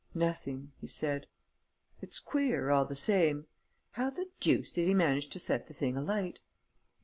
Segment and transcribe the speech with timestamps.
[0.15, 1.27] "Nothing," he said.
[2.01, 3.45] "It's queer, all the same!
[3.91, 6.39] How the deuce did he manage to set the thing alight?"